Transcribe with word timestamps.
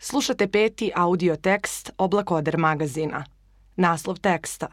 Slušate 0.00 0.48
peti 0.48 0.92
audio 0.94 1.36
tekst 1.36 1.90
Oblakoder 1.98 2.58
magazina. 2.58 3.24
Naslov 3.76 4.18
teksta 4.18 4.66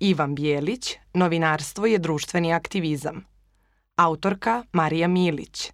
Ivan 0.00 0.34
Bijelić, 0.34 0.96
novinarstvo 1.14 1.86
je 1.86 1.98
društveni 1.98 2.52
aktivizam. 2.52 3.24
Autorka 3.96 4.64
Marija 4.72 5.08
Milić. 5.08 5.72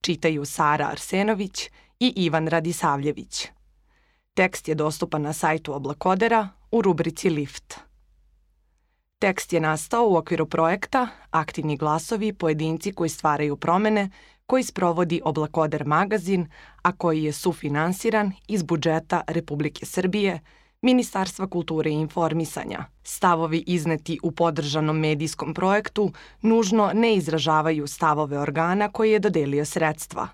Čitaju 0.00 0.44
Sara 0.44 0.86
Arsenović 0.86 1.70
i 2.00 2.12
Ivan 2.16 2.48
Radisavljević. 2.48 3.48
Tekst 4.34 4.68
je 4.68 4.74
dostupan 4.74 5.22
na 5.22 5.32
sajtu 5.32 5.74
Oblakodera 5.74 6.48
u 6.70 6.82
rubrici 6.82 7.30
Lift. 7.30 7.74
Tekst 9.18 9.52
je 9.52 9.60
nastao 9.60 10.08
u 10.08 10.16
okviru 10.16 10.46
projekta 10.46 11.08
Aktivni 11.30 11.76
glasovi, 11.76 12.32
pojedinci 12.32 12.92
koji 12.92 13.10
stvaraju 13.10 13.56
promene, 13.56 14.10
koji 14.46 14.62
sprovodi 14.62 15.20
Oblakoder 15.24 15.86
magazin, 15.86 16.48
a 16.82 16.92
koji 16.92 17.24
je 17.24 17.32
sufinansiran 17.32 18.32
iz 18.48 18.62
budžeta 18.62 19.20
Republike 19.26 19.86
Srbije, 19.86 20.40
Ministarstva 20.82 21.46
kulture 21.46 21.90
i 21.90 21.94
informisanja. 21.94 22.84
Stavovi 23.04 23.64
izneti 23.66 24.18
u 24.22 24.30
podržanom 24.30 24.98
medijskom 24.98 25.54
projektu 25.54 26.12
nužno 26.40 26.90
ne 26.94 27.14
izražavaju 27.14 27.86
stavove 27.86 28.38
organa 28.38 28.88
koji 28.88 29.12
je 29.12 29.18
dodelio 29.18 29.64
sredstva. 29.64 30.28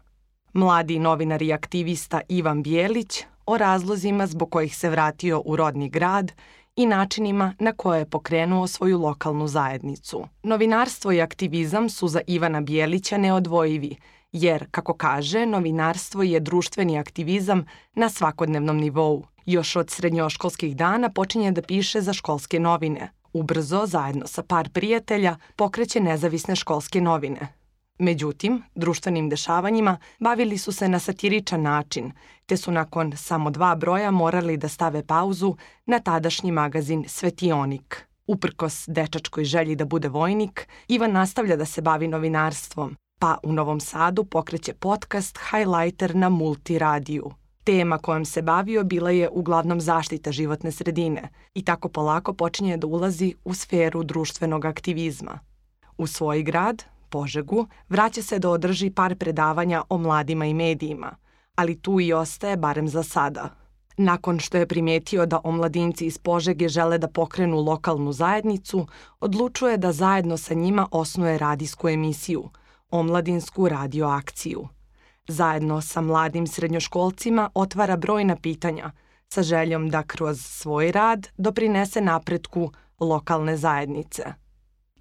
Mladi 0.53 0.99
novinar 0.99 1.43
i 1.43 1.53
aktivista 1.53 2.21
Ivan 2.29 2.63
Bijelić 2.63 3.25
o 3.47 3.59
razlozima 3.59 4.27
zbog 4.27 4.51
kojih 4.51 4.77
se 4.77 4.91
vratio 4.91 5.43
u 5.45 5.57
rodni 5.57 5.89
grad 5.89 6.33
i 6.79 6.87
načinima 6.87 7.55
na 7.59 7.73
koje 7.73 7.99
je 7.99 8.11
pokrenuo 8.11 8.67
svoju 8.67 8.99
lokalnu 8.99 9.49
zajednicu. 9.49 10.25
Novinarstvo 10.43 11.13
i 11.13 11.21
aktivizam 11.21 11.89
su 11.89 12.09
za 12.09 12.21
Ivana 12.27 12.61
Bijelića 12.61 13.19
neodvojivi, 13.19 13.97
jer, 14.33 14.67
kako 14.71 14.95
kaže, 14.95 15.47
novinarstvo 15.47 16.23
je 16.23 16.41
društveni 16.41 16.99
aktivizam 16.99 17.67
na 17.95 18.09
svakodnevnom 18.09 18.77
nivou. 18.77 19.25
Još 19.47 19.77
od 19.77 19.91
srednjoškolskih 19.91 20.77
dana 20.77 21.09
počinje 21.09 21.53
da 21.53 21.63
piše 21.63 22.01
za 22.01 22.13
školske 22.13 22.61
novine. 22.61 23.11
Ubrzo, 23.33 23.87
zajedno 23.87 24.27
sa 24.27 24.43
par 24.43 24.69
prijatelja, 24.69 25.37
pokreće 25.57 26.01
nezavisne 26.01 26.57
školske 26.57 27.01
novine. 27.01 27.58
Međutim, 27.99 28.63
društvenim 28.75 29.29
dešavanjima 29.29 29.99
bavili 30.19 30.59
su 30.59 30.73
se 30.73 30.89
na 30.89 30.99
satiričan 30.99 31.63
način, 31.63 32.13
te 32.47 32.57
su 32.57 32.73
nakon 32.73 33.13
samo 33.17 33.51
dva 33.51 33.75
broja 33.75 34.11
morali 34.11 34.57
da 34.57 34.69
stave 34.69 35.07
pauzu 35.07 35.57
na 35.87 35.99
tadašnji 35.99 36.53
magazin 36.53 37.05
Svetionik. 37.09 38.05
Uprkos 38.27 38.85
dečačkoj 38.89 39.45
želji 39.45 39.77
da 39.77 39.85
bude 39.85 40.09
vojnik, 40.09 40.69
Ivan 40.89 41.13
nastavlja 41.13 41.57
da 41.57 41.65
se 41.65 41.83
bavi 41.83 42.09
novinarstvom, 42.09 42.97
pa 43.19 43.39
u 43.43 43.53
Novom 43.53 43.81
Sadu 43.81 44.25
pokreće 44.25 44.73
podcast 44.73 45.39
Highlighter 45.51 46.17
na 46.17 46.29
Multiradiju. 46.29 47.31
Tema 47.65 47.99
kojom 47.99 48.25
se 48.25 48.43
bavio 48.43 48.85
bila 48.85 49.11
je 49.11 49.29
uglavnom 49.29 49.81
zaštita 49.81 50.33
životne 50.33 50.73
sredine 50.73 51.29
i 51.55 51.65
tako 51.65 51.89
polako 51.89 52.33
počinje 52.33 52.77
da 52.77 52.87
ulazi 52.87 53.35
u 53.45 53.55
sferu 53.55 54.03
društvenog 54.03 54.65
aktivizma. 54.65 55.39
U 55.99 56.07
svoj 56.07 56.43
grad, 56.43 56.85
Požegu, 57.11 57.67
vraća 57.89 58.23
se 58.23 58.39
da 58.39 58.51
održi 58.51 58.91
par 58.91 59.17
predavanja 59.17 59.83
o 59.89 59.99
mladima 59.99 60.47
i 60.47 60.55
medijima, 60.55 61.17
ali 61.55 61.81
tu 61.81 62.01
i 62.01 62.13
ostaje 62.13 62.57
barem 62.57 62.89
za 62.89 63.03
sada. 63.03 63.49
Nakon 63.97 64.39
što 64.39 64.59
je 64.59 64.67
primetio 64.67 65.27
da 65.27 65.41
omladinci 65.45 66.07
iz 66.07 66.19
Požege 66.19 66.69
žele 66.69 66.99
da 66.99 67.09
pokrenu 67.09 67.57
lokalnu 67.57 68.13
zajednicu, 68.13 68.87
odlučuje 69.21 69.77
da 69.77 69.93
zajedno 69.93 70.37
sa 70.37 70.55
njima 70.55 70.89
osnuje 70.91 71.39
radijsku 71.39 71.89
emisiju, 71.89 72.51
omladinsku 72.91 73.69
radioakciju. 73.69 74.69
Zajedno 75.29 75.81
sa 75.81 76.01
mladim 76.01 76.47
srednjoškolcima 76.47 77.51
otvara 77.55 77.97
brojna 77.97 78.37
pitanja 78.37 78.91
sa 79.29 79.43
željom 79.43 79.91
da 79.91 80.03
kroz 80.03 80.41
svoj 80.41 80.93
rad 80.93 81.29
doprinese 81.37 82.01
napretku 82.01 82.73
lokalne 83.01 83.57
zajednice. 83.57 84.25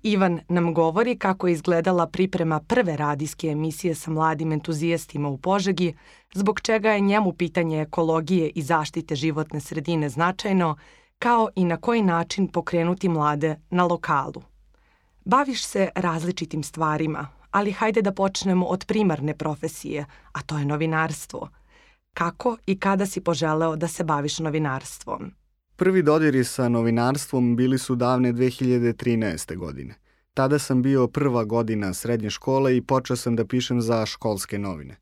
Ivan 0.04 0.40
nam 0.50 0.74
govori 0.74 1.18
kako 1.18 1.48
je 1.48 1.54
izgledala 1.54 2.08
priprema 2.08 2.60
prve 2.60 2.98
radijske 2.98 3.48
emisije 3.48 3.96
sa 3.96 4.12
mladim 4.12 4.52
entuzijastima 4.52 5.30
u 5.30 5.38
Požegi, 5.38 5.94
zbog 6.34 6.62
čega 6.62 6.92
je 6.92 7.00
njemu 7.00 7.34
pitanje 7.34 7.82
ekologije 7.82 8.50
i 8.50 8.62
zaštite 8.62 9.16
životne 9.16 9.60
sredine 9.60 10.10
značajno, 10.10 10.78
kao 11.20 11.50
i 11.56 11.66
na 11.66 11.78
koji 11.78 12.02
način 12.02 12.48
pokrenuti 12.48 13.10
mlade 13.10 13.60
na 13.70 13.86
lokalu. 13.86 14.42
Baviš 15.26 15.66
se 15.66 15.90
različitim 15.96 16.64
stvarima, 16.64 17.28
ali 17.52 17.72
hajde 17.72 18.02
da 18.02 18.14
počnemo 18.14 18.66
od 18.66 18.86
primarne 18.86 19.38
profesije, 19.38 20.06
a 20.32 20.42
to 20.42 20.58
je 20.58 20.66
novinarstvo. 20.66 21.50
Kako 22.14 22.58
i 22.66 22.80
kada 22.80 23.06
si 23.06 23.22
poželeo 23.22 23.76
da 23.76 23.88
se 23.88 24.04
baviš 24.04 24.40
novinarstvom? 24.40 25.32
Prvi 25.80 26.02
dodiri 26.02 26.44
sa 26.44 26.70
novinarstvom 26.70 27.56
bili 27.56 27.78
su 27.78 27.96
davne 27.96 28.34
2013. 28.34 29.58
godine. 29.58 29.96
Tada 30.34 30.60
sam 30.60 30.82
bio 30.82 31.08
prva 31.08 31.44
godina 31.44 31.94
srednje 31.94 32.30
škole 32.30 32.78
i 32.78 32.82
počeo 32.82 33.16
sam 33.16 33.36
da 33.36 33.46
pišem 33.46 33.82
za 33.82 34.06
školske 34.06 34.60
novine. 34.60 34.96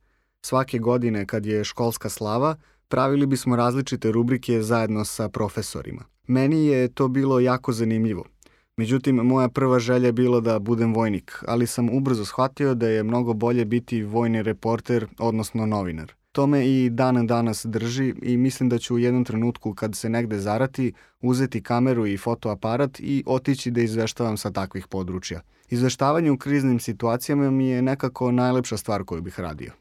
Svake 0.46 0.80
godine 0.80 1.25
kad 1.25 1.46
je 1.46 1.64
školska 1.64 2.09
slava, 2.09 2.56
pravili 2.88 3.25
bismo 3.25 3.56
različite 3.56 4.12
rubrike 4.12 4.62
zajedno 4.62 5.06
sa 5.06 5.30
profesorima. 5.30 6.03
Meni 6.28 6.66
je 6.66 6.88
to 6.88 7.08
bilo 7.08 7.40
jako 7.40 7.72
zanimljivo. 7.72 8.25
Međutim, 8.78 9.16
moja 9.16 9.50
prva 9.50 9.80
želja 9.80 10.06
je 10.06 10.12
bilo 10.12 10.41
da 10.41 10.59
budem 10.59 10.94
vojnik, 10.94 11.44
ali 11.47 11.68
sam 11.68 11.90
ubrzo 11.90 12.25
shvatio 12.25 12.74
da 12.74 12.88
je 12.88 13.03
mnogo 13.03 13.34
bolje 13.34 13.66
biti 13.66 14.03
vojni 14.03 14.44
reporter, 14.44 15.08
odnosno 15.19 15.66
novinar. 15.66 16.14
To 16.35 16.47
me 16.47 16.68
i 16.68 16.90
dan 16.90 17.28
danas 17.28 17.66
drži 17.66 18.13
i 18.22 18.38
mislim 18.38 18.69
da 18.69 18.78
ću 18.78 18.96
u 18.96 19.00
jednom 19.00 19.25
trenutku 19.25 19.73
kad 19.73 19.96
se 19.96 20.09
negde 20.09 20.40
zarati 20.40 20.94
uzeti 21.22 21.63
kameru 21.63 22.06
i 22.06 22.18
fotoaparat 22.18 23.00
i 23.00 23.23
otići 23.25 23.72
da 23.72 23.81
izveštavam 23.81 24.38
sa 24.38 24.51
takvih 24.51 24.88
područja. 24.88 25.41
Izveštavanje 25.69 26.31
u 26.31 26.38
kriznim 26.38 26.79
situacijama 26.79 27.51
mi 27.51 27.68
je 27.68 27.81
nekako 27.81 28.31
najlepša 28.31 28.78
stvar 28.78 29.03
koju 29.03 29.22
bih 29.22 29.40
radio. 29.40 29.72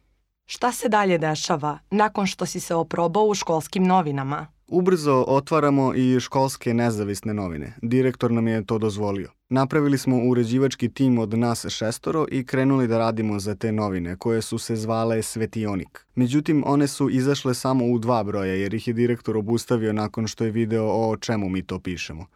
Šta 0.46 0.72
se 0.72 0.88
dalje 0.88 1.18
dešava 1.18 1.78
nakon 1.90 2.26
što 2.26 2.46
si 2.46 2.60
se 2.60 2.74
oprobao 2.74 3.24
u 3.24 3.34
školskim 3.34 3.84
novinama? 3.84 4.46
Ubrzo 4.66 5.24
otvaramo 5.28 5.94
i 5.94 6.20
školske 6.20 6.74
nezavisne 6.74 7.34
novine. 7.34 7.74
Direktor 7.82 8.30
nam 8.30 8.48
je 8.48 8.64
to 8.66 8.78
dozvolio. 8.78 9.30
Napravili 9.48 9.98
smo 9.98 10.16
uređivački 10.28 10.88
tim 10.88 11.18
od 11.18 11.38
nas 11.38 11.66
šestoro 11.68 12.26
i 12.30 12.46
krenuli 12.46 12.88
da 12.88 12.98
radimo 12.98 13.38
za 13.38 13.54
te 13.54 13.72
novine, 13.72 14.16
koje 14.16 14.42
su 14.42 14.58
se 14.58 14.76
zvale 14.76 15.22
Svetionik. 15.22 16.06
Međutim, 16.14 16.62
one 16.66 16.86
su 16.86 17.10
izašle 17.10 17.54
samo 17.54 17.86
u 17.86 17.98
dva 17.98 18.24
broja, 18.24 18.54
jer 18.54 18.74
ih 18.74 18.88
je 18.88 18.94
direktor 18.94 19.36
obustavio 19.36 19.92
nakon 19.92 20.26
što 20.26 20.44
je 20.44 20.50
video 20.50 20.84
o 20.84 21.16
čemu 21.16 21.48
mi 21.48 21.62
to 21.62 21.80
pišemo. 21.80 22.26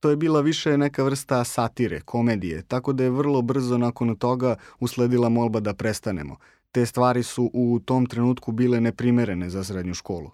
To 0.00 0.10
je 0.10 0.16
bila 0.16 0.40
više 0.40 0.78
neka 0.78 1.02
vrsta 1.02 1.44
satire, 1.44 2.00
komedije, 2.00 2.62
tako 2.62 2.92
da 2.92 3.04
je 3.04 3.10
vrlo 3.10 3.42
brzo 3.42 3.78
nakon 3.78 4.16
toga 4.16 4.56
usledila 4.80 5.28
molba 5.28 5.60
da 5.60 5.74
prestanemo. 5.74 6.36
Te 6.72 6.86
stvari 6.86 7.22
su 7.22 7.50
u 7.52 7.80
tom 7.84 8.06
trenutku 8.06 8.52
bile 8.52 8.80
neprimerene 8.80 9.50
za 9.50 9.64
srednju 9.64 9.94
školu. 9.94 10.30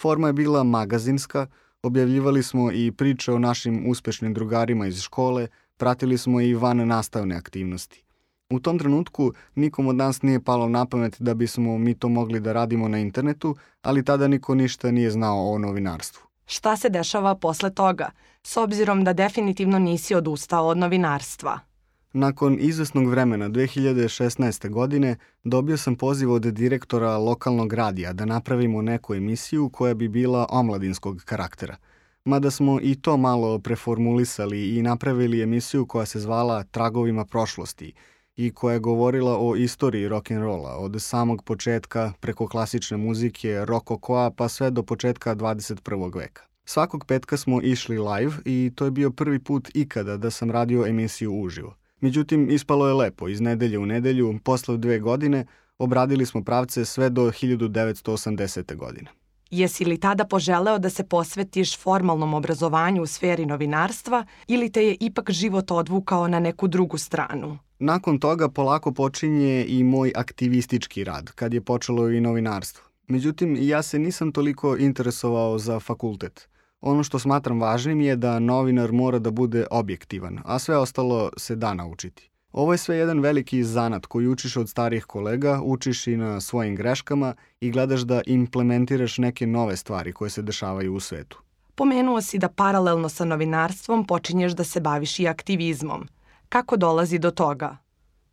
Forma 0.00 0.26
je 0.26 0.32
bila 0.32 0.64
magazinska, 0.64 1.46
objavljivali 1.82 2.42
smo 2.42 2.72
i 2.72 2.92
priče 2.92 3.32
o 3.32 3.38
našim 3.38 3.90
uspešnim 3.90 4.34
drugarima 4.34 4.86
iz 4.86 5.00
škole, 5.00 5.48
pratili 5.76 6.18
smo 6.18 6.40
i 6.40 6.54
van 6.54 6.88
nastavne 6.88 7.36
aktivnosti. 7.36 8.04
U 8.50 8.60
tom 8.60 8.78
trenutku 8.78 9.32
nikom 9.54 9.86
od 9.86 9.96
nas 9.96 10.22
nije 10.22 10.44
palo 10.44 10.68
na 10.68 10.86
pamet 10.86 11.16
da 11.18 11.34
bismo 11.34 11.78
mi 11.78 11.94
to 11.94 12.08
mogli 12.08 12.40
da 12.40 12.52
radimo 12.52 12.88
na 12.88 12.98
internetu, 12.98 13.56
ali 13.82 14.04
tada 14.04 14.28
niko 14.28 14.54
ništa 14.54 14.90
nije 14.90 15.10
znao 15.10 15.52
o 15.52 15.58
novinarstvu. 15.58 16.22
Šta 16.46 16.76
se 16.76 16.88
dešava 16.88 17.34
posle 17.34 17.74
toga, 17.74 18.10
s 18.42 18.56
obzirom 18.56 19.04
da 19.04 19.12
definitivno 19.12 19.78
nisi 19.78 20.14
odustao 20.14 20.66
od 20.66 20.78
novinarstva? 20.78 21.69
Nakon 22.12 22.56
izvesnog 22.60 23.08
vremena 23.08 23.48
2016. 23.48 24.70
godine 24.70 25.16
dobio 25.44 25.76
sam 25.76 25.96
poziv 25.96 26.32
od 26.32 26.42
direktora 26.42 27.16
lokalnog 27.16 27.72
radija 27.72 28.12
da 28.12 28.24
napravimo 28.24 28.82
neku 28.82 29.14
emisiju 29.14 29.68
koja 29.68 29.94
bi 29.94 30.08
bila 30.08 30.46
omladinskog 30.48 31.22
karaktera. 31.24 31.76
Mada 32.24 32.50
smo 32.50 32.80
i 32.82 32.94
to 32.94 33.16
malo 33.16 33.58
preformulisali 33.58 34.76
i 34.76 34.82
napravili 34.82 35.42
emisiju 35.42 35.86
koja 35.86 36.06
se 36.06 36.20
zvala 36.20 36.62
Tragovima 36.62 37.24
prošlosti 37.24 37.92
i 38.36 38.50
koja 38.50 38.72
je 38.72 38.80
govorila 38.80 39.38
o 39.40 39.56
istoriji 39.56 40.08
rock'n'rolla 40.08 40.76
od 40.78 41.02
samog 41.02 41.44
početka 41.44 42.12
preko 42.20 42.46
klasične 42.46 42.96
muzike, 42.96 43.64
rokokoa 43.64 44.30
pa 44.30 44.48
sve 44.48 44.70
do 44.70 44.82
početka 44.82 45.34
21. 45.34 46.16
veka. 46.16 46.42
Svakog 46.64 47.04
petka 47.06 47.36
smo 47.36 47.62
išli 47.62 47.98
live 47.98 48.32
i 48.44 48.72
to 48.74 48.84
je 48.84 48.90
bio 48.90 49.10
prvi 49.10 49.38
put 49.38 49.70
ikada 49.74 50.16
da 50.16 50.30
sam 50.30 50.50
radio 50.50 50.86
emisiju 50.86 51.32
uživo. 51.32 51.79
Međutim, 52.00 52.50
ispalo 52.50 52.88
je 52.88 52.94
lepo. 52.94 53.28
Iz 53.28 53.40
nedelje 53.40 53.78
u 53.78 53.86
nedelju, 53.86 54.38
posle 54.44 54.76
dve 54.76 54.98
godine, 54.98 55.46
obradili 55.78 56.26
smo 56.26 56.44
pravce 56.44 56.84
sve 56.84 57.10
do 57.10 57.22
1980. 57.22 58.76
godine. 58.76 59.10
Jesi 59.50 59.84
li 59.84 59.98
tada 59.98 60.24
poželeo 60.24 60.78
da 60.78 60.90
se 60.90 61.04
posvetiš 61.04 61.78
formalnom 61.78 62.34
obrazovanju 62.34 63.02
u 63.02 63.06
sferi 63.06 63.46
novinarstva 63.46 64.24
ili 64.46 64.72
te 64.72 64.84
je 64.84 64.96
ipak 65.00 65.30
život 65.30 65.70
odvukao 65.70 66.28
na 66.28 66.40
neku 66.40 66.68
drugu 66.68 66.98
stranu? 66.98 67.58
Nakon 67.78 68.18
toga 68.18 68.48
polako 68.48 68.92
počinje 68.92 69.64
i 69.68 69.84
moj 69.84 70.12
aktivistički 70.14 71.04
rad, 71.04 71.30
kad 71.32 71.54
je 71.54 71.60
počelo 71.60 72.10
i 72.10 72.20
novinarstvo. 72.20 72.84
Međutim, 73.06 73.56
ja 73.60 73.82
se 73.82 73.98
nisam 73.98 74.32
toliko 74.32 74.76
interesovao 74.76 75.58
za 75.58 75.80
fakultet. 75.80 76.48
Ono 76.80 77.02
što 77.02 77.18
smatram 77.18 77.60
važnim 77.60 78.00
je 78.00 78.16
da 78.16 78.38
novinar 78.38 78.92
mora 78.92 79.18
da 79.18 79.30
bude 79.30 79.66
objektivan, 79.70 80.38
a 80.44 80.58
sve 80.58 80.76
ostalo 80.76 81.30
se 81.36 81.56
da 81.56 81.74
naučiti. 81.74 82.30
Ovo 82.52 82.72
je 82.72 82.78
sve 82.78 82.96
jedan 82.96 83.20
veliki 83.20 83.64
zanat 83.64 84.06
koji 84.06 84.28
učiš 84.28 84.56
od 84.56 84.68
starih 84.68 85.04
kolega, 85.04 85.60
učiš 85.64 86.06
i 86.06 86.16
na 86.16 86.40
svojim 86.40 86.76
greškama 86.76 87.34
i 87.60 87.70
gledaš 87.70 88.00
da 88.00 88.22
implementiraš 88.26 89.18
neke 89.18 89.46
nove 89.46 89.76
stvari 89.76 90.12
koje 90.12 90.30
se 90.30 90.42
dešavaju 90.42 90.94
u 90.94 91.00
svetu. 91.00 91.42
Pomenuo 91.74 92.20
si 92.20 92.38
da 92.38 92.48
paralelno 92.48 93.08
sa 93.08 93.24
novinarstvom 93.24 94.06
počinješ 94.06 94.52
da 94.52 94.64
se 94.64 94.80
baviš 94.80 95.18
i 95.18 95.28
aktivizmom. 95.28 96.08
Kako 96.48 96.76
dolazi 96.76 97.18
do 97.18 97.30
toga? 97.30 97.76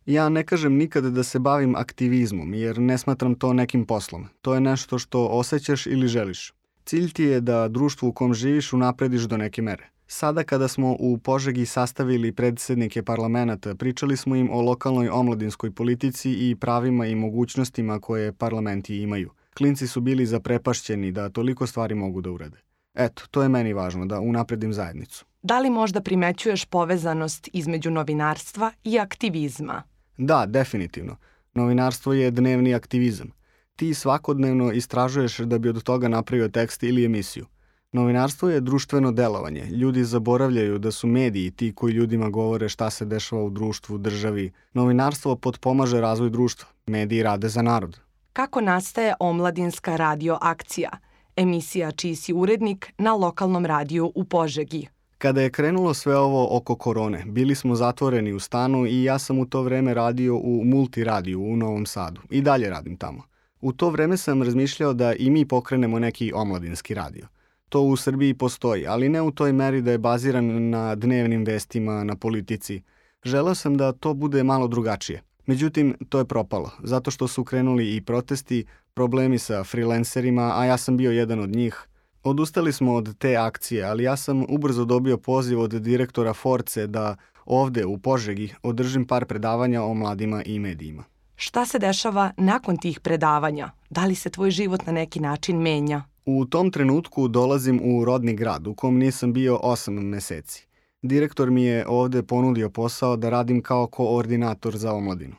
Ja 0.06 0.28
ne 0.28 0.46
kažem 0.46 0.76
nikad 0.76 1.04
da 1.04 1.22
se 1.22 1.38
bavim 1.38 1.74
aktivizmom, 1.76 2.54
jer 2.54 2.78
ne 2.78 2.98
smatram 2.98 3.34
to 3.34 3.52
nekim 3.52 3.86
poslom. 3.86 4.26
To 4.42 4.54
je 4.54 4.60
nešto 4.60 4.98
što 4.98 5.26
osjećaš 5.26 5.86
ili 5.86 6.08
želiš. 6.08 6.52
Cilj 6.88 7.10
ti 7.12 7.24
je 7.24 7.40
da 7.40 7.68
društvo 7.68 8.08
u 8.08 8.12
kom 8.12 8.34
živiš 8.34 8.72
unaprediš 8.72 9.22
do 9.22 9.36
neke 9.36 9.62
mere. 9.62 9.88
Sada 10.06 10.44
kada 10.44 10.68
smo 10.68 10.96
u 10.98 11.18
Požegi 11.18 11.66
sastavili 11.66 12.32
predsednike 12.32 13.02
parlamenta, 13.02 13.74
pričali 13.74 14.16
smo 14.16 14.36
im 14.36 14.50
o 14.50 14.60
lokalnoj 14.60 15.08
omladinskoj 15.08 15.70
politici 15.70 16.30
i 16.30 16.56
pravima 16.56 17.06
i 17.06 17.14
mogućnostima 17.14 18.00
koje 18.00 18.32
parlamenti 18.32 19.02
imaju. 19.02 19.30
Klinci 19.54 19.86
su 19.86 20.00
bili 20.00 20.26
zaprepašćeni 20.26 21.12
da 21.12 21.28
toliko 21.28 21.66
stvari 21.66 21.94
mogu 21.94 22.20
da 22.20 22.30
urade. 22.30 22.58
Eto, 22.94 23.22
to 23.30 23.42
je 23.42 23.48
meni 23.48 23.72
važno, 23.72 24.06
da 24.06 24.20
unapredim 24.20 24.72
zajednicu. 24.72 25.24
Da 25.42 25.58
li 25.58 25.70
možda 25.70 26.00
primećuješ 26.00 26.64
povezanost 26.64 27.48
između 27.52 27.90
novinarstva 27.90 28.72
i 28.84 28.98
aktivizma? 28.98 29.82
Da, 30.18 30.46
definitivno. 30.46 31.16
Novinarstvo 31.54 32.12
je 32.12 32.30
dnevni 32.30 32.74
aktivizam. 32.74 33.37
Ti 33.78 33.94
svakodnevno 33.94 34.72
istražuješ 34.72 35.38
da 35.38 35.58
bi 35.58 35.68
od 35.68 35.82
toga 35.82 36.08
napravio 36.08 36.48
tekst 36.48 36.82
ili 36.82 37.04
emisiju. 37.04 37.46
Novinarstvo 37.92 38.48
je 38.50 38.60
društveno 38.60 39.12
delovanje. 39.12 39.64
Ljudi 39.70 40.04
zaboravljaju 40.04 40.78
da 40.78 40.90
su 40.90 41.06
mediji 41.06 41.50
ti 41.50 41.72
koji 41.74 41.92
ljudima 41.92 42.28
govore 42.28 42.68
šta 42.68 42.90
se 42.90 43.04
dešava 43.04 43.42
u 43.42 43.50
društvu, 43.50 43.98
državi. 43.98 44.52
Novinarstvo 44.72 45.36
potpomaže 45.36 46.00
razvoj 46.00 46.30
društva. 46.30 46.68
Mediji 46.86 47.22
rade 47.22 47.48
za 47.48 47.62
narod. 47.62 48.00
Kako 48.32 48.60
nastaje 48.60 49.14
omladinska 49.20 49.96
radio 49.96 50.38
akcija, 50.40 50.90
emisija 51.36 51.92
čiji 51.92 52.16
si 52.16 52.32
urednik 52.32 52.92
na 52.98 53.14
lokalnom 53.14 53.66
radiju 53.66 54.12
u 54.14 54.24
Požegi? 54.24 54.88
Kada 55.18 55.40
je 55.40 55.50
krenulo 55.50 55.94
sve 55.94 56.16
ovo 56.16 56.56
oko 56.56 56.74
korone, 56.74 57.24
bili 57.26 57.54
smo 57.54 57.74
zatvoreni 57.74 58.32
u 58.32 58.40
stanu 58.40 58.86
i 58.86 59.04
ja 59.04 59.18
sam 59.18 59.38
u 59.38 59.46
to 59.46 59.62
vreme 59.62 59.94
radio 59.94 60.36
u 60.36 60.64
multiradiju 60.64 61.42
u 61.42 61.56
Novom 61.56 61.86
Sadu. 61.86 62.20
I 62.30 62.42
dalje 62.42 62.70
radim 62.70 62.96
tamo. 62.96 63.37
U 63.60 63.72
to 63.72 63.90
vreme 63.90 64.16
sam 64.16 64.42
razmišljao 64.42 64.92
da 64.92 65.14
i 65.14 65.30
mi 65.30 65.44
pokrenemo 65.44 65.98
neki 65.98 66.32
omladinski 66.32 66.94
radio. 66.94 67.26
To 67.68 67.82
u 67.82 67.96
Srbiji 67.96 68.34
postoji, 68.34 68.86
ali 68.86 69.08
ne 69.08 69.22
u 69.22 69.30
toj 69.30 69.52
meri 69.52 69.82
da 69.82 69.90
je 69.90 69.98
baziran 69.98 70.70
na 70.70 70.94
dnevnim 70.94 71.44
vestima, 71.44 72.04
na 72.04 72.16
politici. 72.16 72.82
Želeo 73.24 73.54
sam 73.54 73.76
da 73.76 73.92
to 73.92 74.14
bude 74.14 74.42
malo 74.44 74.68
drugačije. 74.68 75.22
Međutim, 75.46 75.94
to 76.08 76.18
je 76.18 76.24
propalo, 76.24 76.70
zato 76.82 77.10
što 77.10 77.28
su 77.28 77.44
krenuli 77.44 77.96
i 77.96 78.00
protesti, 78.00 78.64
problemi 78.94 79.38
sa 79.38 79.64
freelancerima, 79.64 80.52
a 80.54 80.64
ja 80.64 80.76
sam 80.76 80.96
bio 80.96 81.10
jedan 81.10 81.40
od 81.40 81.50
njih. 81.50 81.86
Odustali 82.22 82.72
smo 82.72 82.94
od 82.94 83.18
te 83.18 83.36
akcije, 83.36 83.84
ali 83.84 84.04
ja 84.04 84.16
sam 84.16 84.44
ubrzo 84.48 84.84
dobio 84.84 85.18
poziv 85.18 85.60
od 85.60 85.70
direktora 85.70 86.34
Force 86.34 86.86
da 86.86 87.16
ovde 87.44 87.86
u 87.86 87.98
Požegi 87.98 88.54
održim 88.62 89.06
par 89.06 89.24
predavanja 89.24 89.82
o 89.82 89.94
mladima 89.94 90.42
i 90.42 90.58
medijima. 90.58 91.04
Šta 91.40 91.66
se 91.66 91.78
dešava 91.78 92.30
nakon 92.36 92.76
tih 92.76 93.00
predavanja? 93.00 93.70
Da 93.90 94.04
li 94.04 94.14
se 94.14 94.30
tvoj 94.30 94.50
život 94.50 94.86
na 94.86 94.92
neki 94.92 95.20
način 95.20 95.56
menja? 95.56 96.02
U 96.26 96.44
tom 96.44 96.70
trenutku 96.70 97.28
dolazim 97.28 97.80
u 97.84 98.04
rodni 98.04 98.34
grad 98.36 98.66
u 98.66 98.74
kom 98.74 98.98
nisam 98.98 99.32
bio 99.32 99.60
8 99.62 99.90
meseci. 99.90 100.66
Direktor 101.02 101.50
mi 101.50 101.62
je 101.62 101.86
ovde 101.88 102.22
ponudio 102.22 102.70
posao 102.70 103.16
da 103.16 103.30
radim 103.30 103.62
kao 103.62 103.86
koordinator 103.86 104.76
za 104.76 104.92
omladinu. 104.92 105.36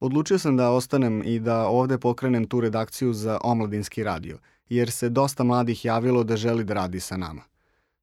Odlučio 0.00 0.38
sam 0.38 0.56
da 0.56 0.70
ostanem 0.70 1.22
i 1.24 1.38
da 1.38 1.66
ovde 1.66 1.98
pokrenem 1.98 2.46
tu 2.46 2.60
redakciju 2.60 3.12
za 3.12 3.38
omladinski 3.44 4.04
radio, 4.04 4.38
jer 4.68 4.90
se 4.90 5.08
dosta 5.08 5.44
mladih 5.44 5.84
javilo 5.84 6.24
da 6.24 6.36
želi 6.36 6.64
da 6.64 6.74
radi 6.74 7.00
sa 7.00 7.16
nama. 7.16 7.42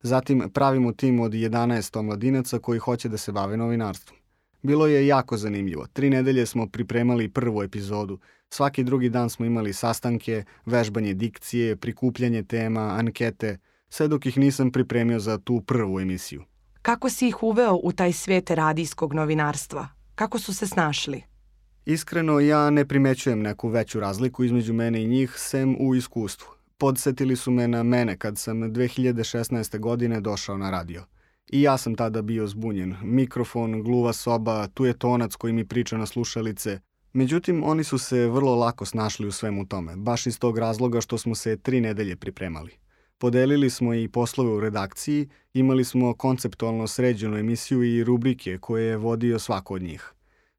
Zatim 0.02 0.50
pravimo 0.54 0.92
tim 0.92 1.20
od 1.20 1.32
11 1.32 2.00
omladinaca 2.00 2.60
koji 2.60 2.80
hoće 2.80 3.10
da 3.10 3.18
se 3.18 3.32
bave 3.32 3.58
novinarstvom. 3.58 4.19
Bilo 4.62 4.88
je 4.88 5.08
jako 5.08 5.38
zanimljivo. 5.38 5.88
Tri 5.94 6.10
nedelje 6.10 6.46
smo 6.46 6.68
pripremali 6.68 7.30
prvu 7.30 7.64
epizodu. 7.64 8.20
Svaki 8.50 8.84
drugi 8.84 9.10
dan 9.10 9.30
smo 9.30 9.46
imali 9.46 9.74
sastanke, 9.74 10.44
vežbanje 10.66 11.14
dikcije, 11.14 11.76
prikupljanje 11.76 12.44
tema, 12.44 12.82
ankete, 12.82 13.58
sve 13.90 14.08
dok 14.08 14.26
ih 14.26 14.38
nisam 14.38 14.72
pripremio 14.72 15.20
za 15.20 15.38
tu 15.38 15.62
prvu 15.62 16.00
emisiju. 16.00 16.44
Kako 16.82 17.10
si 17.10 17.28
ih 17.28 17.44
uveo 17.44 17.80
u 17.84 17.92
taj 17.92 18.14
svet 18.14 18.52
radijskog 18.52 19.14
novinarstva? 19.14 19.88
Kako 20.16 20.40
su 20.40 20.54
se 20.54 20.68
snašli? 20.68 21.24
Iskreno, 21.86 22.40
ja 22.40 22.70
ne 22.70 22.86
primećujem 22.86 23.42
neku 23.42 23.68
veću 23.68 24.00
razliku 24.00 24.44
između 24.44 24.74
mene 24.74 25.04
i 25.04 25.08
njih, 25.08 25.34
sem 25.38 25.76
u 25.80 25.96
iskustvu. 25.96 26.48
Podsetili 26.78 27.36
su 27.36 27.52
me 27.52 27.68
na 27.68 27.84
mene 27.84 28.18
kad 28.18 28.38
sam 28.38 28.58
2016. 28.58 29.80
godine 29.80 30.22
došao 30.22 30.58
na 30.58 30.70
radio. 30.70 31.04
I 31.52 31.62
ja 31.62 31.78
sam 31.78 31.96
tada 31.96 32.22
bio 32.22 32.48
zbunjen. 32.48 32.96
Mikrofon, 33.04 33.84
gluva 33.84 34.14
soba, 34.14 34.68
tu 34.68 34.86
je 34.86 34.94
tonac 34.94 35.36
koji 35.36 35.54
mi 35.54 35.66
priča 35.66 35.98
na 35.98 36.06
slušalice. 36.06 36.80
Međutim, 37.14 37.64
oni 37.64 37.84
su 37.84 37.98
se 37.98 38.28
vrlo 38.28 38.56
lako 38.56 38.86
snašli 38.86 39.28
u 39.28 39.32
svemu 39.32 39.66
tome, 39.66 39.96
baš 39.96 40.28
iz 40.28 40.40
tog 40.40 40.58
razloga 40.58 41.02
što 41.02 41.18
smo 41.18 41.36
se 41.36 41.58
tri 41.58 41.82
nedelje 41.82 42.16
pripremali. 42.16 42.72
Podelili 43.18 43.70
smo 43.70 43.94
i 43.94 44.08
poslove 44.08 44.50
u 44.52 44.60
redakciji, 44.60 45.30
imali 45.54 45.84
smo 45.84 46.14
konceptualno 46.14 46.88
sređenu 46.88 47.38
emisiju 47.38 47.84
i 47.84 48.04
rubrike 48.04 48.58
koje 48.58 48.86
je 48.86 48.98
vodio 48.98 49.40
svako 49.40 49.74
od 49.74 49.82
njih. 49.82 50.14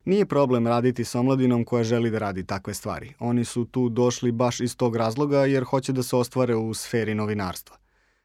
Nije 0.04 0.26
problem 0.26 0.66
raditi 0.66 1.04
sa 1.04 1.20
omladinom 1.20 1.64
koja 1.64 1.84
želi 1.84 2.10
da 2.10 2.18
radi 2.18 2.46
takve 2.46 2.74
stvari. 2.74 3.14
Oni 3.18 3.44
su 3.44 3.64
tu 3.64 3.88
došli 3.88 4.32
baš 4.32 4.60
iz 4.60 4.76
tog 4.76 4.96
razloga 4.96 5.44
jer 5.44 5.64
hoće 5.64 5.92
da 5.92 6.02
se 6.02 6.16
ostvare 6.16 6.54
u 6.56 6.74
sferi 6.74 7.14
novinarstva. 7.14 7.76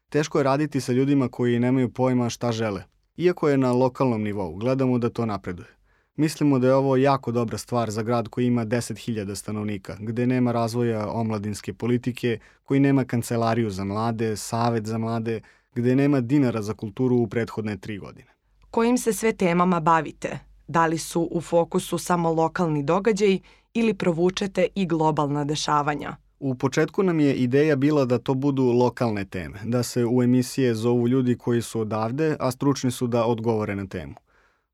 Teško 0.08 0.38
je 0.38 0.44
raditi 0.44 0.80
sa 0.80 0.92
ljudima 0.92 1.28
koji 1.28 1.58
nemaju 1.58 1.92
pojma 1.92 2.30
šta 2.30 2.52
žele. 2.52 2.82
Iako 3.16 3.48
je 3.48 3.58
na 3.58 3.72
lokalnom 3.72 4.22
nivou, 4.22 4.54
gledamo 4.54 4.98
da 4.98 5.10
to 5.10 5.26
napreduje. 5.26 5.68
Mislimo 6.16 6.58
da 6.58 6.66
je 6.66 6.74
ovo 6.74 6.96
jako 6.96 7.32
dobra 7.32 7.58
stvar 7.58 7.90
za 7.90 8.02
grad 8.02 8.28
koji 8.28 8.46
ima 8.46 8.66
10.000 8.66 9.34
stanovnika, 9.34 9.96
gde 10.00 10.26
nema 10.26 10.52
razvoja 10.52 11.08
omladinske 11.10 11.74
politike, 11.74 12.38
koji 12.64 12.80
nema 12.80 13.04
kancelariju 13.04 13.70
za 13.70 13.84
mlade, 13.84 14.36
savet 14.36 14.86
za 14.86 14.98
mlade, 14.98 15.40
gde 15.74 15.96
nema 15.96 16.20
dinara 16.20 16.62
za 16.62 16.74
kulturu 16.74 17.16
u 17.16 17.26
prethodne 17.26 17.76
tri 17.76 17.98
godine. 17.98 18.28
Kojim 18.70 18.98
se 18.98 19.12
sve 19.12 19.32
temama 19.32 19.80
bavite? 19.80 20.38
Da 20.68 20.86
li 20.86 20.98
su 20.98 21.28
u 21.30 21.40
fokusu 21.40 21.98
samo 21.98 22.32
lokalni 22.32 22.82
događaj 22.82 23.38
ili 23.74 23.94
provučete 23.94 24.66
i 24.74 24.86
globalna 24.86 25.44
dešavanja? 25.44 26.16
U 26.40 26.54
početku 26.54 27.02
nam 27.02 27.20
je 27.20 27.34
ideja 27.34 27.76
bila 27.76 28.04
da 28.04 28.18
to 28.18 28.34
budu 28.34 28.62
lokalne 28.62 29.24
teme, 29.24 29.60
da 29.64 29.82
se 29.82 30.06
u 30.06 30.22
emisije 30.22 30.74
zovu 30.74 31.08
ljudi 31.08 31.36
koji 31.38 31.62
su 31.62 31.80
odavde, 31.80 32.36
a 32.40 32.50
stručni 32.50 32.90
su 32.90 33.06
da 33.06 33.24
odgovore 33.24 33.76
na 33.76 33.86
temu. 33.86 34.14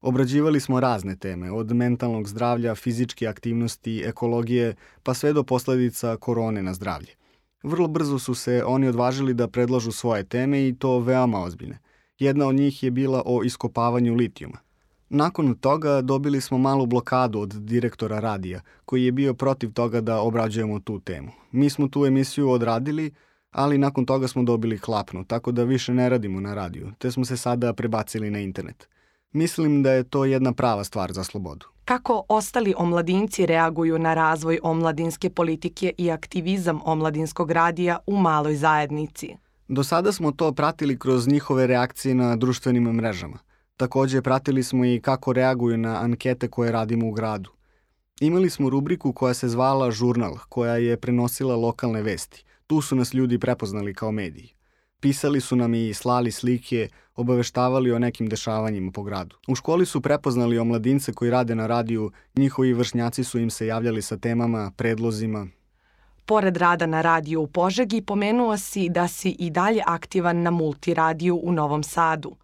Obrađivali 0.00 0.60
smo 0.60 0.80
razne 0.80 1.16
teme, 1.16 1.52
od 1.52 1.72
mentalnog 1.72 2.28
zdravlja, 2.28 2.74
fizičke 2.74 3.26
aktivnosti, 3.26 4.02
ekologije, 4.06 4.74
pa 5.02 5.14
sve 5.14 5.32
do 5.32 5.42
posledica 5.42 6.16
korone 6.16 6.62
na 6.62 6.74
zdravlje. 6.74 7.14
Vrlo 7.62 7.88
brzo 7.88 8.18
su 8.18 8.34
se 8.34 8.64
oni 8.66 8.88
odvažili 8.88 9.34
da 9.34 9.48
predlažu 9.48 9.92
svoje 9.92 10.24
teme 10.24 10.68
i 10.68 10.74
to 10.78 10.98
veoma 10.98 11.42
ozbiljne. 11.42 11.78
Jedna 12.18 12.46
od 12.46 12.54
njih 12.54 12.82
je 12.82 12.90
bila 12.90 13.22
o 13.26 13.42
iskopavanju 13.44 14.14
litijuma– 14.14 14.58
Nakon 15.14 15.54
toga 15.54 16.00
dobili 16.00 16.40
smo 16.40 16.58
malu 16.58 16.86
blokadu 16.86 17.40
od 17.40 17.48
direktora 17.48 18.20
radija, 18.20 18.60
koji 18.84 19.04
je 19.04 19.12
bio 19.12 19.34
protiv 19.34 19.72
toga 19.72 20.00
da 20.00 20.20
obrađujemo 20.20 20.80
tu 20.80 21.00
temu. 21.00 21.28
Mi 21.50 21.70
smo 21.70 21.88
tu 21.88 22.06
emisiju 22.06 22.50
odradili, 22.50 23.14
ali 23.50 23.78
nakon 23.78 24.06
toga 24.06 24.28
smo 24.28 24.42
dobili 24.42 24.78
klapnu, 24.78 25.24
tako 25.24 25.52
da 25.52 25.64
više 25.64 25.94
ne 25.94 26.08
radimo 26.08 26.40
na 26.40 26.54
radiju, 26.54 26.92
te 26.98 27.10
smo 27.10 27.24
se 27.24 27.36
sada 27.36 27.72
prebacili 27.72 28.30
na 28.30 28.38
internet. 28.38 28.88
Mislim 29.32 29.82
da 29.82 29.92
je 29.92 30.04
to 30.04 30.24
jedna 30.24 30.52
prava 30.52 30.84
stvar 30.84 31.12
za 31.12 31.24
slobodu. 31.24 31.66
Kako 31.84 32.24
ostali 32.28 32.74
omladinci 32.76 33.46
reaguju 33.46 33.98
na 33.98 34.14
razvoj 34.14 34.58
omladinske 34.62 35.30
politike 35.30 35.92
i 35.98 36.10
aktivizam 36.10 36.80
omladinskog 36.84 37.50
radija 37.50 37.98
u 38.06 38.16
maloj 38.16 38.56
zajednici? 38.56 39.36
Do 39.68 39.84
sada 39.84 40.12
smo 40.12 40.32
to 40.32 40.52
pratili 40.52 40.98
kroz 40.98 41.28
njihove 41.28 41.66
reakcije 41.66 42.14
na 42.14 42.36
društvenim 42.36 42.84
mrežama– 42.84 43.38
Takođe, 43.82 44.22
pratili 44.22 44.62
smo 44.62 44.84
i 44.84 45.00
kako 45.00 45.32
reaguju 45.32 45.76
na 45.76 46.00
ankete 46.02 46.48
koje 46.48 46.72
radimo 46.72 47.08
u 47.08 47.12
gradu. 47.12 47.50
Imali 48.20 48.50
smo 48.50 48.70
rubriku 48.70 49.12
koja 49.12 49.34
se 49.34 49.48
zvala 49.48 49.90
Žurnal, 49.90 50.36
koja 50.48 50.76
je 50.76 50.96
prenosila 50.96 51.56
lokalne 51.56 52.02
vesti. 52.02 52.44
Tu 52.66 52.80
su 52.80 52.96
nas 52.96 53.14
ljudi 53.14 53.38
prepoznali 53.38 53.94
kao 53.94 54.12
mediji. 54.12 54.54
Pisali 55.00 55.40
su 55.40 55.56
nam 55.56 55.74
i 55.74 55.94
slali 55.94 56.30
slike, 56.30 56.88
obaveštavali 57.14 57.92
o 57.92 57.98
nekim 57.98 58.28
dešavanjima 58.28 58.92
po 58.92 59.02
gradu. 59.02 59.36
U 59.48 59.54
školi 59.54 59.86
su 59.86 60.00
prepoznali 60.00 60.58
omladince 60.58 61.12
koji 61.12 61.30
rade 61.30 61.54
na 61.54 61.66
radiju, 61.66 62.10
njihovi 62.36 62.72
vršnjaci 62.72 63.24
su 63.24 63.38
im 63.38 63.50
se 63.50 63.66
javljali 63.66 64.02
sa 64.02 64.16
temama, 64.16 64.72
predlozima. 64.76 65.46
Pored 66.26 66.56
rada 66.56 66.86
na 66.86 67.02
radiju 67.02 67.40
u 67.42 67.46
Požegi, 67.46 68.02
pomenuo 68.02 68.58
si 68.58 68.88
da 68.88 69.08
si 69.08 69.36
i 69.38 69.50
dalje 69.50 69.82
aktivan 69.86 70.42
na 70.42 70.50
multiradiju 70.50 71.40
u 71.42 71.52
Novom 71.52 71.82
Sadu. 71.82 72.36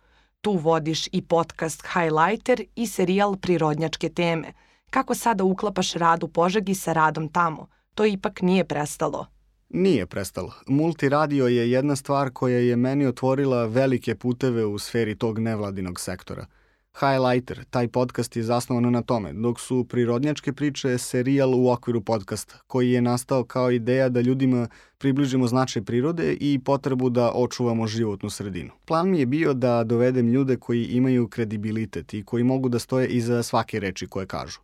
Tu 0.48 0.52
vodiš 0.52 1.08
i 1.12 1.22
podcast 1.22 1.86
Highlighter 1.92 2.62
i 2.76 2.86
serijal 2.86 3.36
Prirodnjačke 3.36 4.08
teme. 4.08 4.52
Kako 4.90 5.14
sada 5.14 5.44
uklapaš 5.44 5.92
rad 5.92 6.22
u 6.24 6.28
Požegi 6.28 6.74
sa 6.74 6.92
radom 6.92 7.28
tamo? 7.28 7.66
To 7.94 8.06
ipak 8.06 8.42
nije 8.42 8.64
prestalo. 8.64 9.26
Nije 9.68 10.06
prestalo. 10.06 10.52
Multiradio 10.66 11.46
je 11.46 11.70
jedna 11.70 11.96
stvar 11.96 12.30
koja 12.30 12.58
je 12.58 12.76
meni 12.76 13.06
otvorila 13.06 13.64
velike 13.64 14.14
puteve 14.14 14.64
u 14.64 14.78
sferi 14.78 15.18
tog 15.18 15.38
nevladinog 15.38 16.00
sektora– 16.00 16.46
Highlighter, 17.00 17.64
taj 17.70 17.88
podcast 17.88 18.36
je 18.36 18.42
zasnovan 18.42 18.92
na 18.92 19.02
tome, 19.02 19.32
dok 19.32 19.60
su 19.60 19.84
prirodnjačke 19.84 20.52
priče 20.52 20.98
serijal 20.98 21.54
u 21.54 21.68
okviru 21.70 22.00
podcasta, 22.00 22.58
koji 22.66 22.92
je 22.92 23.02
nastao 23.02 23.44
kao 23.44 23.70
ideja 23.70 24.08
da 24.08 24.20
ljudima 24.20 24.68
približimo 24.98 25.46
značaj 25.46 25.82
prirode 25.82 26.36
i 26.40 26.58
potrebu 26.64 27.10
da 27.10 27.32
očuvamo 27.34 27.86
životnu 27.86 28.30
sredinu. 28.30 28.70
Plan 28.84 29.10
mi 29.10 29.20
je 29.20 29.26
bio 29.26 29.54
da 29.54 29.84
dovedem 29.84 30.28
ljude 30.28 30.56
koji 30.56 30.84
imaju 30.84 31.28
kredibilitet 31.28 32.14
i 32.14 32.24
koji 32.24 32.44
mogu 32.44 32.68
da 32.68 32.78
stoje 32.78 33.08
iza 33.08 33.42
svake 33.42 33.80
reči 33.80 34.06
koje 34.06 34.26
kažu. 34.26 34.58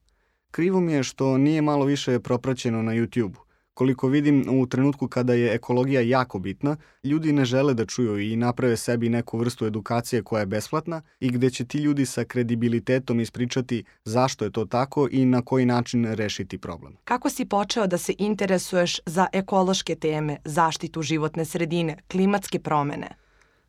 Krivo 0.50 0.80
mi 0.80 0.92
je 0.92 1.02
što 1.02 1.38
nije 1.38 1.62
malo 1.62 1.84
više 1.84 2.20
propraćeno 2.20 2.82
na 2.82 2.92
YouTube-u. 2.92 3.43
Koliko 3.74 4.08
vidim, 4.08 4.60
u 4.60 4.66
trenutku 4.66 5.08
kada 5.08 5.34
je 5.34 5.54
ekologija 5.54 6.00
jako 6.00 6.38
bitna, 6.38 6.76
ljudi 7.04 7.32
ne 7.32 7.44
žele 7.44 7.74
da 7.74 7.86
čuju 7.86 8.18
i 8.18 8.36
naprave 8.36 8.76
sebi 8.76 9.08
neku 9.08 9.38
vrstu 9.38 9.66
edukacije 9.66 10.22
koja 10.22 10.40
je 10.40 10.46
besplatna 10.46 11.02
i 11.20 11.30
gde 11.30 11.50
će 11.50 11.64
ti 11.64 11.78
ljudi 11.78 12.06
sa 12.06 12.24
kredibilitetom 12.24 13.20
ispričati 13.20 13.84
zašto 14.04 14.44
je 14.44 14.50
to 14.52 14.64
tako 14.64 15.08
i 15.10 15.24
na 15.24 15.42
koji 15.42 15.66
način 15.66 16.04
rešiti 16.14 16.58
problem. 16.58 16.96
Kako 17.04 17.30
si 17.30 17.44
počeo 17.44 17.86
da 17.86 17.98
se 17.98 18.14
interesuješ 18.18 19.00
za 19.06 19.26
ekološke 19.32 19.94
teme, 19.94 20.36
zaštitu 20.44 21.02
životne 21.02 21.44
sredine, 21.44 21.96
klimatske 22.10 22.58
promene? 22.58 23.08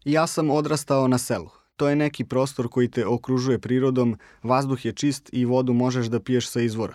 Ja 0.05 0.27
sam 0.27 0.49
odrastao 0.49 1.07
na 1.07 1.17
selu. 1.17 1.49
To 1.75 1.89
je 1.89 1.95
neki 1.95 2.23
prostor 2.23 2.69
koji 2.69 2.91
te 2.91 3.05
okružuje 3.05 3.59
prirodom, 3.59 4.17
vazduh 4.43 4.85
je 4.85 4.93
čist 4.93 5.29
i 5.33 5.45
vodu 5.45 5.73
možeš 5.73 6.05
da 6.05 6.19
piješ 6.19 6.49
sa 6.49 6.61
izvora. 6.61 6.93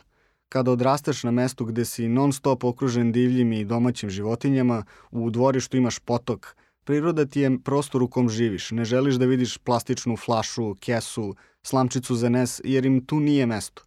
Kada 0.50 0.72
odrasteš 0.72 1.22
na 1.22 1.30
mestu 1.30 1.64
gde 1.64 1.84
si 1.84 2.08
non 2.08 2.32
stop 2.32 2.64
okružen 2.64 3.12
divljim 3.12 3.52
i 3.52 3.64
domaćim 3.64 4.10
životinjama, 4.10 4.84
u 5.10 5.30
dvorištu 5.30 5.76
imaš 5.76 5.98
potok, 5.98 6.56
priroda 6.84 7.26
ti 7.26 7.40
je 7.40 7.58
prostor 7.64 8.02
u 8.02 8.08
kom 8.08 8.28
živiš. 8.28 8.70
Ne 8.70 8.84
želiš 8.84 9.14
da 9.14 9.26
vidiš 9.26 9.58
plastičnu 9.58 10.16
flašu, 10.16 10.74
kesu, 10.80 11.34
slamčicu 11.62 12.14
za 12.14 12.28
nes, 12.28 12.60
jer 12.64 12.86
im 12.86 13.06
tu 13.06 13.20
nije 13.20 13.46
mesto. 13.46 13.82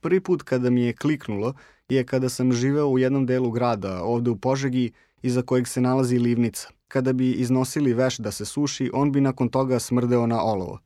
Prvi 0.00 0.20
put 0.20 0.42
kada 0.42 0.70
mi 0.70 0.82
je 0.82 0.96
kliknulo 0.96 1.54
je 1.88 2.04
kada 2.06 2.28
sam 2.28 2.52
živeo 2.52 2.88
u 2.88 2.98
jednom 2.98 3.26
delu 3.26 3.50
grada, 3.50 4.02
ovde 4.02 4.30
u 4.30 4.36
Požegi, 4.36 4.92
iza 5.22 5.42
kojeg 5.42 5.68
se 5.68 5.80
nalazi 5.80 6.18
livnica. 6.18 6.68
Kada 6.88 7.12
bi 7.12 7.32
iznosili 7.32 7.94
veš 7.94 8.18
da 8.18 8.30
se 8.30 8.44
suši, 8.44 8.90
on 8.94 9.12
bi 9.12 9.20
nakon 9.20 9.48
toga 9.48 9.78
smrdeo 9.78 10.26
na 10.26 10.42
olovo. 10.42 10.78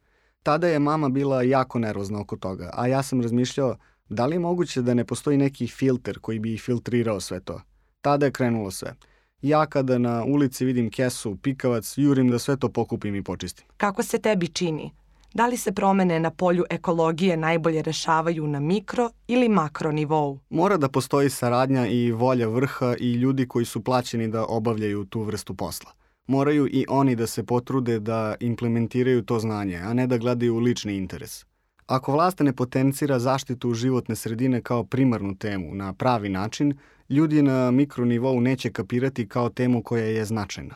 Tada 0.43 0.69
je 0.69 0.79
mama 0.79 1.09
bila 1.09 1.43
jako 1.43 1.79
nervozna 1.79 2.21
oko 2.21 2.37
toga, 2.37 2.71
a 2.75 2.87
ja 2.87 3.03
sam 3.03 3.21
razmišljao 3.21 3.77
Da 4.09 4.27
li 4.27 4.35
je 4.35 4.39
moguće 4.41 4.83
da 4.83 4.95
ne 4.95 5.05
postoji 5.05 5.37
neki 5.37 5.67
filter 5.67 6.19
koji 6.19 6.39
bi 6.39 6.59
filtrirao 6.59 7.21
sve 7.21 7.41
to? 7.41 7.61
Tada 8.01 8.27
je 8.27 8.33
krenulo 8.33 8.71
sve. 8.71 8.95
Ja 9.43 9.67
kada 9.67 9.99
na 9.99 10.25
ulici 10.25 10.65
vidim 10.65 10.91
kesu, 10.91 11.37
pikavac, 11.43 11.95
jurim 11.99 12.29
da 12.29 12.39
sve 12.39 12.57
to 12.57 12.69
pokupim 12.69 13.15
i 13.15 13.23
počistim. 13.23 13.67
Kako 13.77 14.03
se 14.03 14.19
tebi 14.19 14.49
čini? 14.49 14.91
Da 15.35 15.47
li 15.47 15.57
se 15.57 15.73
promene 15.73 16.21
na 16.21 16.31
polju 16.31 16.65
ekologije 16.71 17.37
najbolje 17.37 17.83
rešavaju 17.83 18.47
na 18.47 18.61
mikro 18.61 19.11
ili 19.27 19.49
makro 19.49 19.93
nivou? 19.93 20.39
Mora 20.51 20.77
da 20.77 20.89
postoji 20.89 21.31
saradnja 21.31 21.87
i 21.87 22.13
volja 22.13 22.49
vrha 22.49 22.95
i 23.01 23.13
ljudi 23.13 23.49
koji 23.49 23.65
su 23.65 23.85
plaćeni 23.85 24.29
da 24.29 24.45
obavljaju 24.47 25.05
tu 25.05 25.23
vrstu 25.23 25.55
posla. 25.55 25.91
Moraju 26.27 26.67
i 26.67 26.85
oni 26.89 27.17
da 27.17 27.27
se 27.27 27.45
potrude 27.45 28.01
da 28.01 28.35
implementiraju 28.41 29.23
to 29.23 29.39
znanje, 29.39 29.77
a 29.77 29.95
ne 29.95 30.07
da 30.07 30.19
gledaju 30.19 30.59
lični 30.59 30.97
interes. 30.97 31.45
Ako 31.87 32.13
vlast 32.13 32.41
ne 32.41 32.53
potencira 32.53 33.19
zaštitu 33.19 33.75
životne 33.75 34.17
sredine 34.17 34.61
kao 34.63 34.85
primarnu 34.85 35.35
temu 35.35 35.75
na 35.75 35.93
pravi 35.93 36.29
način, 36.29 36.79
ljudi 37.09 37.43
na 37.43 37.71
mikronivou 37.71 38.41
neće 38.41 38.73
kapirati 38.73 39.29
kao 39.29 39.49
temu 39.49 39.83
koja 39.83 40.05
je 40.05 40.25
značajna. 40.25 40.75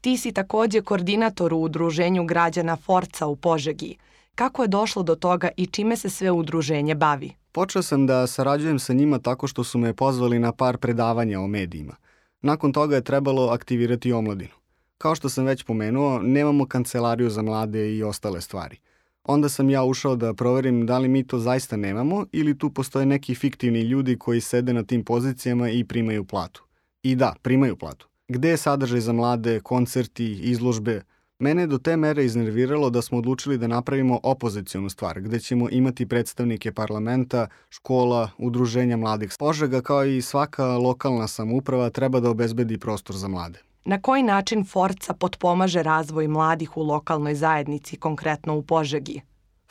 Ti 0.00 0.16
si 0.16 0.32
takođe 0.32 0.80
koordinator 0.80 1.54
u 1.54 1.58
udruženju 1.58 2.24
građana 2.24 2.76
Forca 2.76 3.26
u 3.26 3.36
Požegi. 3.36 3.96
Kako 4.34 4.62
je 4.62 4.68
došlo 4.68 5.02
do 5.02 5.14
toga 5.14 5.48
i 5.56 5.66
čime 5.66 5.96
se 5.96 6.10
sve 6.10 6.30
udruženje 6.30 6.94
bavi? 6.94 7.32
Počeo 7.52 7.82
sam 7.82 8.06
da 8.06 8.26
sarađujem 8.26 8.78
sa 8.78 8.92
njima 8.92 9.18
tako 9.18 9.46
što 9.46 9.64
su 9.64 9.78
me 9.78 9.94
pozvali 9.94 10.38
na 10.38 10.52
par 10.52 10.76
predavanja 10.76 11.40
o 11.40 11.46
medijima. 11.46 11.96
Nakon 12.42 12.72
toga 12.72 12.96
je 12.96 13.04
trebalo 13.04 13.48
aktivirati 13.48 14.12
omladinu. 14.12 14.54
Kao 14.98 15.14
što 15.14 15.28
sam 15.28 15.44
već 15.44 15.62
pomenuo, 15.62 16.18
nemamo 16.22 16.66
kancelariju 16.66 17.30
za 17.30 17.42
mlade 17.42 17.96
i 17.96 18.02
ostale 18.02 18.40
stvari– 18.40 18.78
onda 19.28 19.48
sam 19.48 19.70
ja 19.70 19.84
ušao 19.84 20.16
da 20.16 20.34
proverim 20.34 20.86
da 20.86 20.98
li 20.98 21.08
mi 21.08 21.26
to 21.26 21.38
zaista 21.38 21.76
nemamo 21.76 22.26
ili 22.32 22.58
tu 22.58 22.70
postoje 22.70 23.06
neki 23.06 23.34
fiktivni 23.34 23.80
ljudi 23.80 24.18
koji 24.18 24.40
sede 24.40 24.72
na 24.72 24.82
tim 24.82 25.04
pozicijama 25.04 25.70
i 25.70 25.84
primaju 25.84 26.24
platu. 26.24 26.64
I 27.02 27.14
da, 27.14 27.34
primaju 27.42 27.76
platu. 27.76 28.08
Gde 28.28 28.48
je 28.48 28.56
sadržaj 28.56 29.00
za 29.00 29.12
mlade, 29.12 29.60
koncerti, 29.60 30.32
izložbe? 30.42 31.02
Mene 31.38 31.62
je 31.62 31.66
do 31.66 31.78
te 31.78 31.96
mere 31.96 32.24
iznerviralo 32.24 32.90
da 32.90 33.02
smo 33.02 33.18
odlučili 33.18 33.58
da 33.58 33.66
napravimo 33.66 34.20
opozicijonu 34.22 34.88
stvar, 34.88 35.20
gde 35.20 35.40
ćemo 35.40 35.68
imati 35.70 36.06
predstavnike 36.06 36.72
parlamenta, 36.72 37.46
škola, 37.70 38.30
udruženja 38.38 38.96
mladih. 38.96 39.32
Požega 39.38 39.80
kao 39.80 40.04
i 40.04 40.22
svaka 40.22 40.66
lokalna 40.66 41.28
samuprava 41.28 41.90
treba 41.90 42.20
da 42.20 42.30
obezbedi 42.30 42.78
prostor 42.78 43.16
za 43.16 43.28
mlade. 43.28 43.67
Na 43.84 44.00
koji 44.02 44.22
način 44.22 44.64
Forca 44.64 45.14
potpomaže 45.14 45.82
razvoj 45.82 46.28
mladih 46.28 46.76
u 46.76 46.82
lokalnoj 46.82 47.34
zajednici, 47.34 47.96
konkretno 47.96 48.56
u 48.56 48.62
Požegi? 48.62 49.20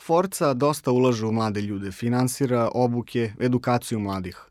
Forca 0.06 0.54
dosta 0.54 0.90
ulaže 0.90 1.26
u 1.26 1.32
mlade 1.32 1.60
ljude, 1.60 1.92
finansira 1.92 2.70
obuke, 2.74 3.32
edukaciju 3.40 4.00
mladih. 4.00 4.44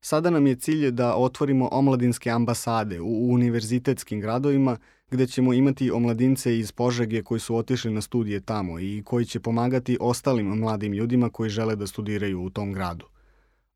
Sada 0.00 0.30
nam 0.30 0.46
je 0.46 0.56
cilj 0.56 0.90
da 0.90 1.14
otvorimo 1.14 1.68
omladinske 1.72 2.30
ambasade 2.30 3.00
u 3.00 3.32
univerzitetskim 3.32 4.20
gradovima 4.20 4.76
gde 5.10 5.26
ćemo 5.26 5.52
imati 5.52 5.90
omladince 5.90 6.58
iz 6.58 6.72
Požege 6.72 7.22
koji 7.22 7.40
su 7.40 7.56
otišli 7.56 7.90
na 7.90 8.00
studije 8.00 8.40
tamo 8.40 8.80
i 8.80 9.02
koji 9.04 9.24
će 9.24 9.40
pomagati 9.40 9.98
ostalim 10.00 10.46
mladim 10.46 10.92
ljudima 10.92 11.30
koji 11.30 11.50
žele 11.50 11.76
da 11.76 11.86
studiraju 11.86 12.42
u 12.42 12.50
tom 12.50 12.72
gradu. 12.72 13.06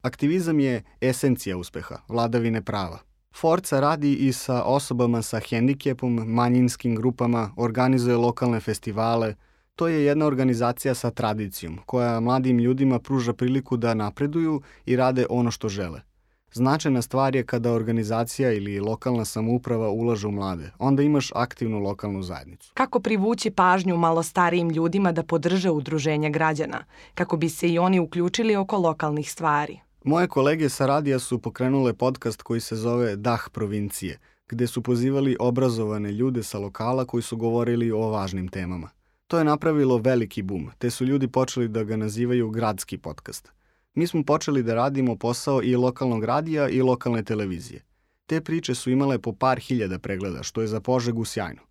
Aktivizam 0.02 0.60
je 0.60 0.82
esencija 1.00 1.56
uspeha, 1.56 1.96
vladavine 2.08 2.62
prava. 2.62 2.98
Forca 3.34 3.80
radi 3.80 4.14
i 4.14 4.32
sa 4.32 4.62
osobama 4.62 5.22
sa 5.22 5.40
hendikepom, 5.50 6.14
manjinskim 6.26 6.96
grupama, 6.96 7.50
organizuje 7.56 8.16
lokalne 8.16 8.60
festivale. 8.60 9.34
To 9.74 9.88
je 9.88 10.04
jedna 10.04 10.26
organizacija 10.26 10.94
sa 10.94 11.10
tradicijom, 11.10 11.78
koja 11.86 12.20
mladim 12.20 12.58
ljudima 12.58 12.98
pruža 12.98 13.32
priliku 13.32 13.76
da 13.76 13.94
napreduju 13.94 14.62
i 14.86 14.96
rade 14.96 15.26
ono 15.30 15.50
što 15.50 15.68
žele. 15.68 16.00
Značajna 16.52 17.02
stvar 17.02 17.36
je 17.36 17.46
kada 17.46 17.72
organizacija 17.72 18.52
ili 18.52 18.80
lokalna 18.80 19.24
samouprava 19.24 19.90
ulaže 19.90 20.26
u 20.26 20.30
mlade. 20.30 20.70
Onda 20.78 21.02
imaš 21.02 21.32
aktivnu 21.34 21.78
lokalnu 21.78 22.22
zajednicu. 22.22 22.70
Kako 22.74 23.00
privući 23.00 23.50
pažnju 23.50 23.96
malo 23.96 24.22
starijim 24.22 24.70
ljudima 24.70 25.12
da 25.12 25.22
podrže 25.22 25.70
udruženje 25.70 26.30
građana, 26.30 26.84
kako 27.14 27.36
bi 27.36 27.48
se 27.48 27.68
i 27.68 27.78
oni 27.78 28.00
uključili 28.00 28.56
oko 28.56 28.78
lokalnih 28.78 29.30
stvari? 29.30 29.80
Moje 30.04 30.28
kolege 30.28 30.68
sa 30.68 30.86
radija 30.86 31.18
su 31.18 31.38
pokrenule 31.38 31.94
podcast 31.94 32.42
koji 32.42 32.60
se 32.60 32.76
zove 32.76 33.16
Dah 33.16 33.48
provincije, 33.52 34.18
gde 34.48 34.66
su 34.66 34.82
pozivali 34.82 35.36
obrazovane 35.40 36.12
ljude 36.12 36.42
sa 36.42 36.58
lokala 36.58 37.04
koji 37.04 37.22
su 37.22 37.36
govorili 37.36 37.90
o 37.90 37.98
važnim 37.98 38.48
temama. 38.48 38.90
To 39.26 39.38
je 39.38 39.44
napravilo 39.44 39.98
veliki 39.98 40.42
bum, 40.42 40.70
te 40.78 40.90
su 40.90 41.04
ljudi 41.04 41.28
počeli 41.28 41.68
da 41.68 41.84
ga 41.84 41.96
nazivaju 41.96 42.50
gradski 42.50 42.98
podcast. 42.98 43.52
Mi 43.94 44.06
smo 44.06 44.22
počeli 44.22 44.62
da 44.62 44.74
radimo 44.74 45.16
posao 45.16 45.62
i 45.62 45.76
lokalnog 45.76 46.24
radija 46.24 46.68
i 46.68 46.82
lokalne 46.82 47.22
televizije. 47.22 47.84
Te 48.26 48.40
priče 48.40 48.74
su 48.74 48.90
imale 48.90 49.18
po 49.18 49.32
par 49.32 49.58
hiljada 49.58 49.98
pregleda, 49.98 50.42
što 50.42 50.60
je 50.60 50.66
za 50.66 50.80
Požegu 50.80 51.24
sjajno. 51.24 51.62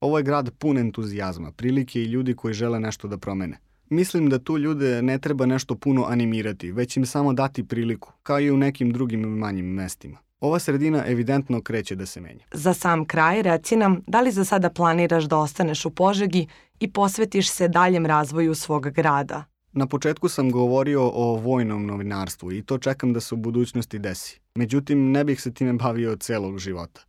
Ovo 0.00 0.18
je 0.18 0.24
grad 0.24 0.50
pun 0.58 0.78
entuzijazma, 0.78 1.52
prilike 1.52 2.00
i 2.00 2.04
ljudi 2.04 2.34
koji 2.34 2.54
žele 2.54 2.80
nešto 2.80 3.08
da 3.08 3.18
promene. 3.18 3.58
Mislim 3.88 4.28
da 4.28 4.38
tu 4.38 4.58
ljude 4.58 5.02
ne 5.02 5.18
treba 5.18 5.46
nešto 5.46 5.74
puno 5.74 6.04
animirati, 6.04 6.72
već 6.72 6.96
im 6.96 7.06
samo 7.06 7.32
dati 7.32 7.64
priliku, 7.64 8.12
kao 8.22 8.40
i 8.40 8.50
u 8.50 8.56
nekim 8.56 8.90
drugim 8.92 9.20
manjim 9.20 9.66
mestima. 9.66 10.18
Ova 10.40 10.58
sredina 10.58 11.04
evidentno 11.06 11.60
kreće 11.60 11.94
da 11.94 12.06
se 12.06 12.20
menja. 12.20 12.44
Za 12.52 12.74
sam 12.74 13.04
kraj 13.04 13.42
reci 13.42 13.76
nam 13.76 14.02
da 14.06 14.20
li 14.20 14.32
za 14.32 14.44
sada 14.44 14.70
planiraš 14.70 15.24
da 15.24 15.38
ostaneš 15.38 15.84
u 15.84 15.90
Požegi 15.90 16.46
i 16.80 16.92
posvetiš 16.92 17.50
se 17.50 17.68
daljem 17.68 18.06
razvoju 18.06 18.54
svog 18.54 18.90
grada? 18.90 19.44
Na 19.72 19.86
početku 19.86 20.28
sam 20.28 20.50
govorio 20.50 21.10
o 21.14 21.36
vojnom 21.36 21.86
novinarstvu 21.86 22.52
i 22.52 22.62
to 22.62 22.78
čekam 22.78 23.12
da 23.12 23.20
se 23.20 23.34
u 23.34 23.38
budućnosti 23.38 23.98
desi. 23.98 24.40
Međutim, 24.54 25.10
ne 25.10 25.24
bih 25.24 25.40
se 25.40 25.54
time 25.54 25.72
bavio 25.72 26.16
celog 26.16 26.58
života. 26.58 27.00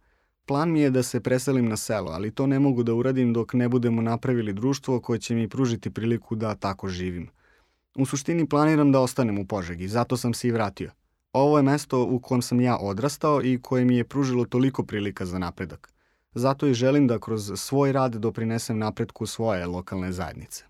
Plan 0.48 0.72
mi 0.72 0.80
je 0.80 0.89
da 0.89 1.04
se 1.04 1.20
preselim 1.20 1.66
na 1.70 1.77
selo, 1.77 2.12
ali 2.12 2.32
to 2.32 2.48
ne 2.48 2.60
mogu 2.60 2.84
da 2.84 2.94
uradim 2.94 3.34
dok 3.34 3.54
ne 3.54 3.70
budemo 3.70 4.01
napravili 4.01 4.54
društvo 4.54 5.00
koje 5.01 5.20
će 5.20 5.36
mi 5.36 5.48
pružiti 5.48 5.89
priliku 5.89 6.36
da 6.36 6.56
tako 6.56 6.88
živim. 6.88 7.30
U 7.96 8.06
suštini 8.06 8.50
planiram 8.50 8.92
da 8.92 9.00
ostanem 9.00 9.39
u 9.39 9.46
Požegi, 9.46 9.88
zato 9.88 10.18
sam 10.18 10.34
se 10.34 10.48
i 10.48 10.51
vratio. 10.51 10.92
Ovo 11.34 11.58
je 11.58 11.63
mesto 11.63 12.04
u 12.04 12.20
kojem 12.20 12.42
sam 12.42 12.62
ja 12.62 12.77
odrastao 12.77 13.42
i 13.44 13.60
koje 13.62 13.86
mi 13.86 13.98
je 13.98 14.04
pružilo 14.04 14.46
toliko 14.46 14.84
prilika 14.84 15.25
za 15.25 15.39
napredak. 15.39 15.94
Zato 16.34 16.68
i 16.68 16.74
želim 16.74 17.08
da 17.08 17.20
kroz 17.20 17.51
svoj 17.56 17.92
rad 17.92 18.16
doprinesem 18.16 18.80
napretku 18.80 19.25
svoje 19.25 19.66
lokalne 19.66 20.12
zajednice. 20.12 20.66